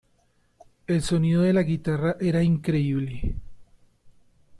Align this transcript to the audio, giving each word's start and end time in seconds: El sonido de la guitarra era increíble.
El 0.87 1.03
sonido 1.03 1.43
de 1.43 1.53
la 1.53 1.61
guitarra 1.61 2.17
era 2.19 2.41
increíble. 2.41 3.35